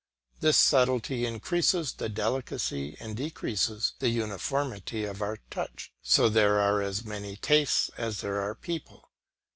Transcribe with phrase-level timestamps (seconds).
[0.39, 5.93] This subtlety increases the delicacy and decreases the uniformity of our touch.
[6.01, 9.11] So there are as many tastes as there are people.